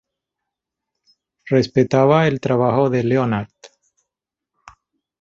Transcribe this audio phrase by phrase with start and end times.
[1.45, 3.51] Respetaba el trabajo de Leonard.